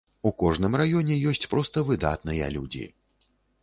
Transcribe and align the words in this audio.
У 0.29 0.29
кожным 0.43 0.77
раёне 0.83 1.19
ёсць 1.33 1.49
проста 1.53 1.87
выдатныя 1.93 2.53
людзі. 2.59 2.85